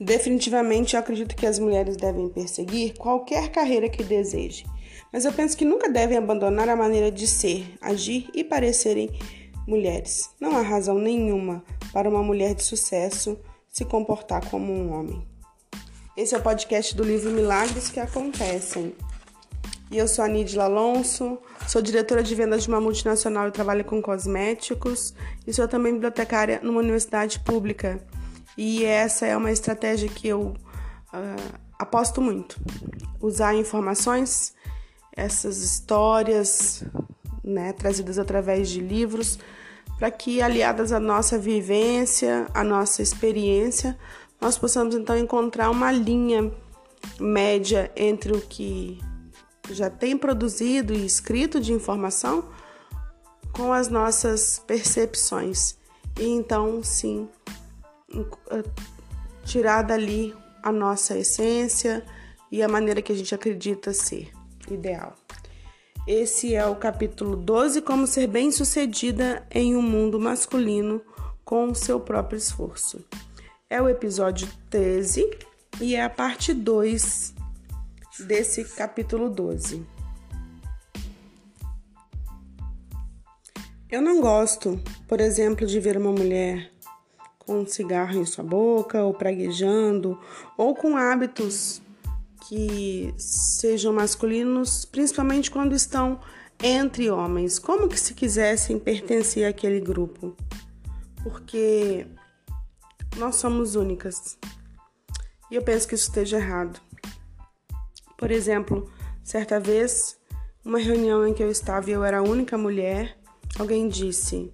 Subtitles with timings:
[0.00, 4.64] Definitivamente, eu acredito que as mulheres devem perseguir qualquer carreira que desejem,
[5.12, 9.10] mas eu penso que nunca devem abandonar a maneira de ser, agir e parecerem
[9.68, 10.30] mulheres.
[10.40, 11.62] Não há razão nenhuma
[11.92, 15.22] para uma mulher de sucesso se comportar como um homem.
[16.16, 18.94] Esse é o podcast do livro Milagres que Acontecem.
[19.90, 23.84] E eu sou a Nídila Alonso, sou diretora de vendas de uma multinacional e trabalho
[23.84, 25.12] com cosméticos
[25.46, 28.00] e sou também bibliotecária numa universidade pública.
[28.56, 30.54] E essa é uma estratégia que eu
[31.12, 32.60] uh, aposto muito.
[33.20, 34.54] Usar informações,
[35.16, 36.84] essas histórias,
[37.42, 39.38] né, trazidas através de livros,
[39.98, 43.98] para que, aliadas à nossa vivência, à nossa experiência,
[44.40, 46.50] nós possamos então encontrar uma linha
[47.18, 48.98] média entre o que
[49.70, 52.44] já tem produzido e escrito de informação
[53.52, 55.76] com as nossas percepções.
[56.18, 57.28] E então, sim,
[59.44, 62.04] tirar dali a nossa essência
[62.50, 64.30] e a maneira que a gente acredita ser
[64.70, 65.14] ideal.
[66.06, 71.00] Esse é o capítulo 12: Como ser bem-sucedida em um mundo masculino
[71.44, 73.04] com seu próprio esforço.
[73.68, 75.28] É o episódio 13
[75.80, 77.34] e é a parte 2
[78.20, 79.84] desse capítulo 12.
[83.90, 86.70] Eu não gosto, por exemplo, de ver uma mulher
[87.50, 90.16] com um cigarro em sua boca, ou praguejando,
[90.56, 91.82] ou com hábitos
[92.46, 96.20] que sejam masculinos, principalmente quando estão
[96.62, 100.36] entre homens, como que se quisessem pertencer àquele grupo.
[101.24, 102.06] Porque
[103.16, 104.38] nós somos únicas.
[105.50, 106.80] E eu penso que isso esteja errado.
[108.16, 108.88] Por exemplo,
[109.24, 110.16] certa vez,
[110.64, 113.18] uma reunião em que eu estava e eu era a única mulher,
[113.58, 114.52] alguém disse: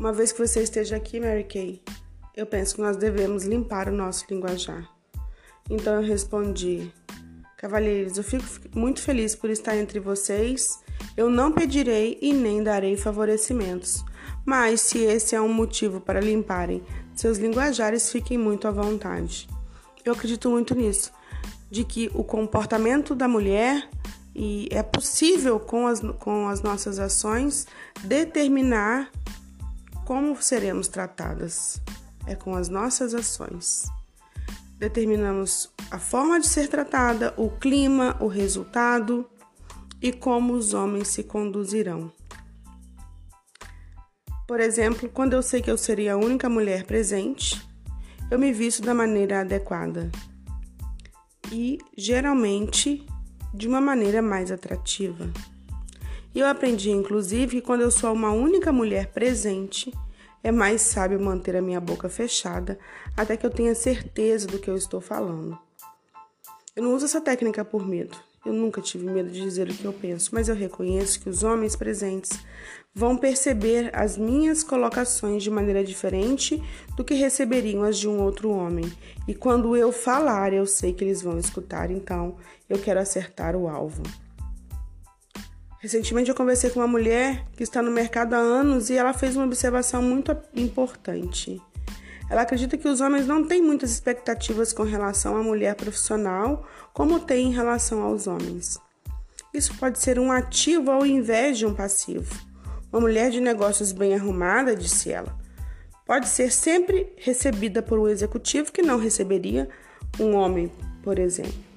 [0.00, 1.82] uma vez que você esteja aqui, Mary Kay,
[2.34, 4.88] eu penso que nós devemos limpar o nosso linguajar.
[5.68, 6.90] Então eu respondi:
[7.58, 10.80] Cavalheiros, eu fico muito feliz por estar entre vocês.
[11.16, 14.02] Eu não pedirei e nem darei favorecimentos.
[14.44, 16.82] Mas se esse é um motivo para limparem
[17.14, 19.46] seus linguajares, fiquem muito à vontade.
[20.02, 21.12] Eu acredito muito nisso,
[21.70, 23.86] de que o comportamento da mulher
[24.34, 27.66] e é possível com as, com as nossas ações
[28.04, 29.10] determinar
[30.10, 31.80] como seremos tratadas?
[32.26, 33.84] É com as nossas ações.
[34.76, 39.24] Determinamos a forma de ser tratada, o clima, o resultado
[40.02, 42.10] e como os homens se conduzirão.
[44.48, 47.64] Por exemplo, quando eu sei que eu seria a única mulher presente,
[48.32, 50.10] eu me visto da maneira adequada
[51.52, 53.06] e geralmente
[53.54, 55.30] de uma maneira mais atrativa.
[56.34, 59.92] E eu aprendi, inclusive, que quando eu sou uma única mulher presente,
[60.42, 62.78] é mais sábio manter a minha boca fechada
[63.16, 65.58] até que eu tenha certeza do que eu estou falando.
[66.74, 68.16] Eu não uso essa técnica por medo.
[68.46, 71.42] Eu nunca tive medo de dizer o que eu penso, mas eu reconheço que os
[71.42, 72.30] homens presentes
[72.94, 76.62] vão perceber as minhas colocações de maneira diferente
[76.96, 78.90] do que receberiam as de um outro homem.
[79.28, 82.36] E quando eu falar, eu sei que eles vão escutar, então
[82.66, 84.02] eu quero acertar o alvo.
[85.80, 89.34] Recentemente eu conversei com uma mulher que está no mercado há anos e ela fez
[89.34, 91.60] uma observação muito importante.
[92.28, 97.18] Ela acredita que os homens não têm muitas expectativas com relação à mulher profissional, como
[97.18, 98.78] tem em relação aos homens.
[99.54, 102.30] Isso pode ser um ativo ao invés de um passivo.
[102.92, 105.34] Uma mulher de negócios bem arrumada, disse ela,
[106.06, 109.66] pode ser sempre recebida por um executivo que não receberia
[110.20, 110.70] um homem,
[111.02, 111.69] por exemplo.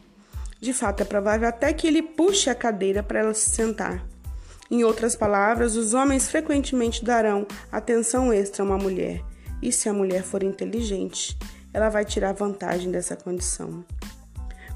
[0.63, 4.01] De fato, é provável até que ele puxe a cadeira para ela se sentar.
[4.71, 9.21] Em outras palavras, os homens frequentemente darão atenção extra a uma mulher,
[9.61, 11.37] e se a mulher for inteligente,
[11.73, 13.83] ela vai tirar vantagem dessa condição.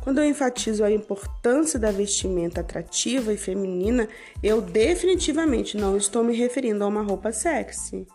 [0.03, 4.09] Quando eu enfatizo a importância da vestimenta atrativa e feminina,
[4.43, 8.05] eu definitivamente não estou me referindo a uma roupa sexy.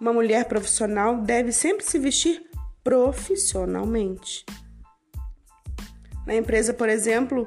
[0.00, 2.42] Uma mulher profissional deve sempre se vestir
[2.82, 4.44] profissionalmente.
[6.26, 7.46] Na empresa, por exemplo,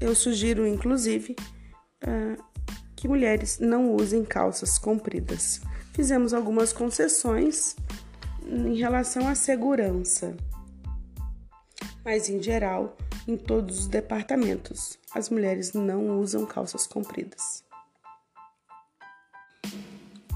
[0.00, 1.36] eu sugiro inclusive
[2.04, 2.42] uh,
[2.96, 5.60] que mulheres não usem calças compridas.
[5.92, 7.76] Fizemos algumas concessões
[8.46, 10.34] em relação à segurança,
[12.04, 12.96] mas em geral,
[13.28, 17.62] em todos os departamentos, as mulheres não usam calças compridas.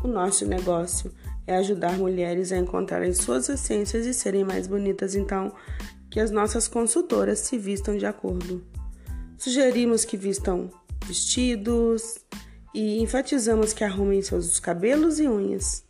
[0.05, 1.13] O nosso negócio
[1.47, 5.53] é ajudar mulheres a encontrarem suas essências e serem mais bonitas, então
[6.17, 8.65] que as nossas consultoras se vistam de acordo.
[9.37, 10.71] Sugerimos que vistam
[11.05, 12.21] vestidos
[12.73, 15.85] e enfatizamos que arrumem seus cabelos e unhas.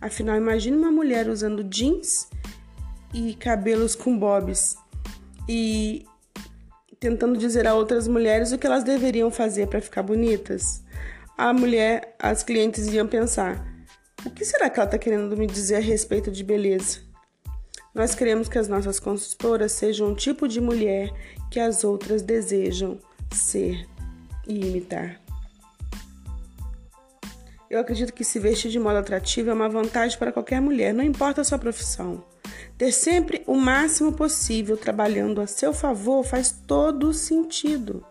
[0.00, 2.26] Afinal, imagine uma mulher usando jeans
[3.12, 4.78] e cabelos com bobs
[5.46, 6.06] e
[6.98, 10.82] tentando dizer a outras mulheres o que elas deveriam fazer para ficar bonitas.
[11.36, 13.62] A mulher, as clientes iam pensar:
[14.24, 17.05] o que será que ela está querendo me dizer a respeito de beleza?
[17.96, 21.10] Nós queremos que as nossas consultoras sejam um tipo de mulher
[21.50, 22.98] que as outras desejam
[23.32, 23.88] ser
[24.46, 25.18] e imitar.
[27.70, 31.02] Eu acredito que se vestir de modo atrativo é uma vantagem para qualquer mulher, não
[31.02, 32.22] importa a sua profissão.
[32.76, 38.04] Ter sempre o máximo possível trabalhando a seu favor faz todo sentido.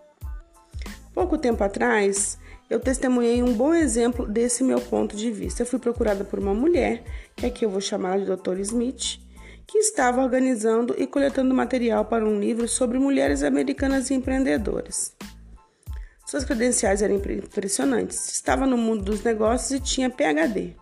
[1.13, 2.39] Pouco tempo atrás,
[2.71, 5.61] eu testemunhei um bom exemplo desse meu ponto de vista.
[5.61, 7.03] Eu fui procurada por uma mulher,
[7.35, 8.57] que aqui eu vou chamar de Dr.
[8.61, 9.23] Smith,
[9.67, 15.15] que estava organizando e coletando material para um livro sobre mulheres americanas empreendedoras.
[16.25, 18.31] Suas credenciais eram impressionantes.
[18.31, 20.75] Estava no mundo dos negócios e tinha PhD.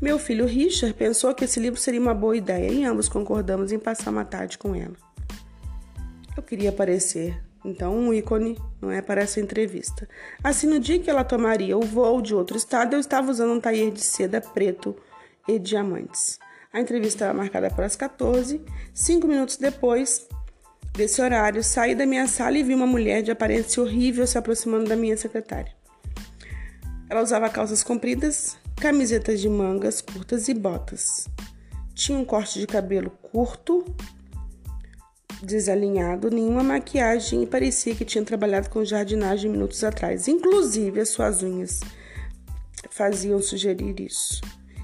[0.00, 3.78] Meu filho Richard pensou que esse livro seria uma boa ideia e ambos concordamos em
[3.78, 4.94] passar uma tarde com ela.
[6.36, 10.08] Eu queria aparecer, então, um ícone, não é, para essa entrevista.
[10.42, 13.60] Assim, no dia que ela tomaria o voo de outro estado, eu estava usando um
[13.60, 14.96] taier de seda preto
[15.46, 16.38] e diamantes.
[16.72, 18.60] A entrevista era marcada para as 14.
[18.94, 20.28] Cinco minutos depois
[20.92, 24.88] desse horário, saí da minha sala e vi uma mulher de aparência horrível se aproximando
[24.88, 25.72] da minha secretária.
[27.08, 31.28] Ela usava calças compridas, camisetas de mangas curtas e botas.
[31.94, 33.84] Tinha um corte de cabelo curto,
[35.42, 40.28] desalinhado, nenhuma maquiagem e parecia que tinha trabalhado com jardinagem minutos atrás.
[40.28, 41.80] Inclusive, as suas unhas
[42.90, 44.40] faziam sugerir isso.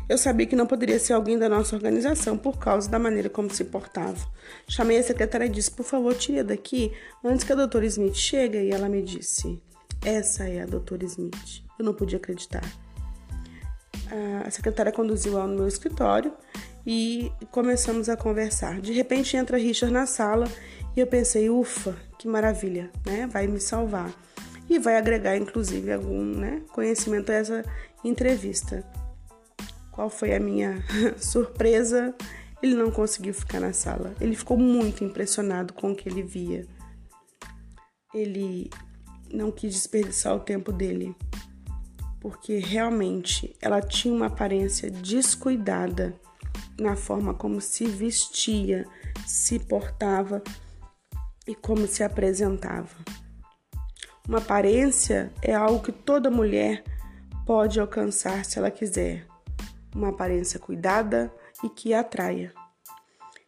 [0.09, 3.53] Eu sabia que não poderia ser alguém da nossa organização por causa da maneira como
[3.53, 4.25] se portava.
[4.69, 6.93] Chamei a secretária e disse: Por favor, tire daqui
[7.25, 8.59] antes que a doutora Smith chegue.
[8.59, 9.61] E ela me disse:
[10.05, 11.65] Essa é a doutora Smith.
[11.79, 12.63] Eu não podia acreditar
[14.45, 16.33] a secretária conduziu ela no meu escritório
[16.87, 18.81] e começamos a conversar.
[18.81, 20.47] De repente entra Richard na sala
[20.97, 23.27] e eu pensei, ufa, que maravilha, né?
[23.27, 24.13] Vai me salvar.
[24.69, 27.65] E vai agregar, inclusive, algum né, conhecimento a essa
[28.03, 28.85] entrevista.
[29.97, 30.85] Qual foi a minha
[31.19, 32.15] surpresa?
[32.63, 34.15] Ele não conseguiu ficar na sala.
[34.21, 36.65] Ele ficou muito impressionado com o que ele via.
[38.15, 38.71] Ele
[39.33, 41.17] não quis desperdiçar o tempo dele
[42.27, 46.13] porque realmente ela tinha uma aparência descuidada
[46.77, 48.85] na forma como se vestia,
[49.25, 50.43] se portava
[51.47, 52.97] e como se apresentava.
[54.27, 56.83] Uma aparência é algo que toda mulher
[57.47, 59.25] pode alcançar se ela quiser.
[59.97, 61.33] Uma aparência cuidada
[61.65, 62.53] e que atraia.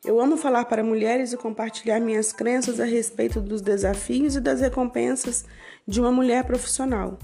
[0.02, 4.62] Eu amo falar para mulheres e compartilhar minhas crenças a respeito dos desafios e das
[4.62, 5.44] recompensas
[5.86, 7.18] de uma mulher profissional.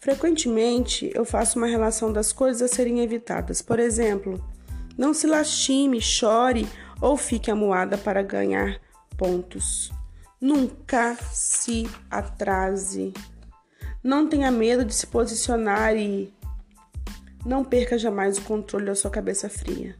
[0.00, 3.62] Frequentemente eu faço uma relação das coisas a serem evitadas.
[3.62, 4.44] Por exemplo,
[4.98, 6.66] não se lastime, chore
[7.00, 8.80] ou fique amuada para ganhar
[9.16, 9.92] pontos.
[10.40, 13.14] Nunca se atrase.
[14.02, 16.33] Não tenha medo de se posicionar e
[17.44, 19.96] não perca jamais o controle da sua cabeça fria.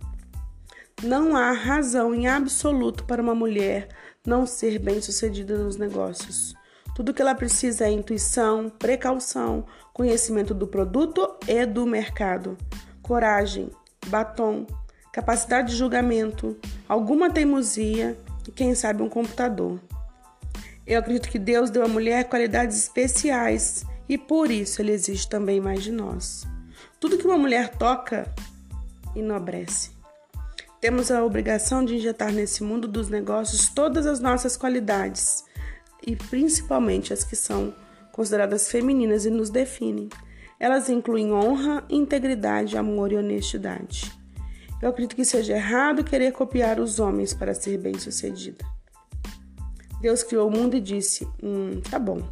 [1.02, 3.88] Não há razão em absoluto para uma mulher
[4.26, 6.54] não ser bem-sucedida nos negócios.
[6.94, 12.56] Tudo que ela precisa é intuição, precaução, conhecimento do produto e do mercado,
[13.02, 13.70] coragem,
[14.06, 14.66] batom,
[15.12, 16.56] capacidade de julgamento,
[16.88, 18.16] alguma teimosia
[18.46, 19.80] e, quem sabe, um computador.
[20.86, 25.60] Eu acredito que Deus deu à mulher qualidades especiais e por isso ele exige também
[25.60, 26.46] mais de nós.
[27.04, 28.34] Tudo que uma mulher toca
[29.14, 29.90] enobrece.
[30.80, 35.44] Temos a obrigação de injetar nesse mundo dos negócios todas as nossas qualidades
[36.02, 37.74] e principalmente as que são
[38.10, 40.08] consideradas femininas e nos definem.
[40.58, 44.10] Elas incluem honra, integridade, amor e honestidade.
[44.80, 48.64] Eu acredito que seja errado querer copiar os homens para ser bem-sucedida.
[50.00, 52.22] Deus criou o mundo e disse: Hum, tá bom.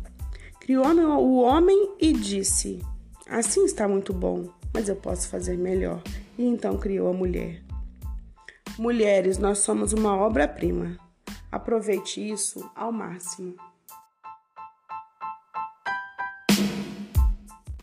[0.60, 2.80] Criou o homem e disse:
[3.28, 6.02] Assim está muito bom, mas eu posso fazer melhor.
[6.38, 7.62] E então criou a mulher.
[8.78, 10.96] Mulheres, nós somos uma obra-prima.
[11.50, 13.54] Aproveite isso ao máximo.